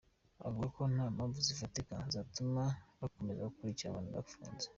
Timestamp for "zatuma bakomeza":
2.13-3.47